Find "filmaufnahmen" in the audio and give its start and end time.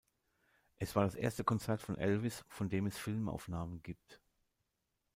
2.97-3.83